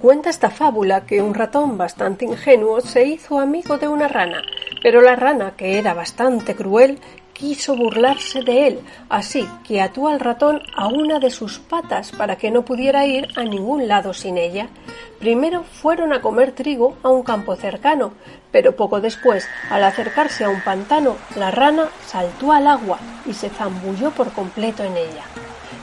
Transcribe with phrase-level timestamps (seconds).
[0.00, 4.42] Cuenta esta fábula que un ratón bastante ingenuo se hizo amigo de una rana,
[4.82, 7.00] pero la rana, que era bastante cruel,
[7.32, 12.36] quiso burlarse de él, así que ató al ratón a una de sus patas para
[12.36, 14.68] que no pudiera ir a ningún lado sin ella.
[15.18, 18.12] Primero fueron a comer trigo a un campo cercano,
[18.52, 23.48] pero poco después, al acercarse a un pantano, la rana saltó al agua y se
[23.48, 25.24] zambulló por completo en ella.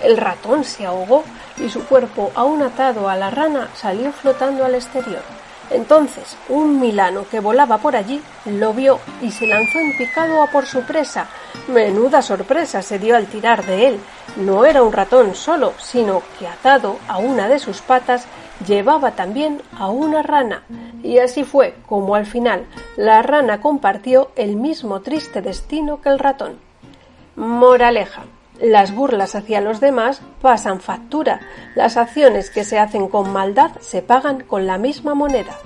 [0.04, 1.24] El ratón se ahogó
[1.58, 5.22] y su cuerpo, aún atado a la rana, salió flotando al exterior.
[5.70, 10.48] Entonces un milano que volaba por allí lo vio y se lanzó en picado a
[10.48, 11.28] por su presa.
[11.68, 14.00] Menuda sorpresa se dio al tirar de él.
[14.36, 18.26] No era un ratón solo, sino que atado a una de sus patas
[18.68, 20.64] llevaba también a una rana.
[21.02, 22.66] Y así fue como al final
[22.98, 26.60] la rana compartió el mismo triste destino que el ratón.
[27.36, 28.24] Moraleja.
[28.64, 31.42] Las burlas hacia los demás pasan factura.
[31.76, 35.58] Las acciones que se hacen con maldad se pagan con la misma moneda.